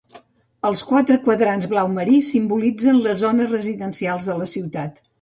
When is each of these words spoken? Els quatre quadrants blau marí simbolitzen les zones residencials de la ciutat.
Els 0.69 0.81
quatre 0.91 1.17
quadrants 1.27 1.69
blau 1.75 1.93
marí 1.99 2.17
simbolitzen 2.33 3.01
les 3.05 3.23
zones 3.29 3.57
residencials 3.57 4.31
de 4.33 4.43
la 4.45 4.53
ciutat. 4.59 5.03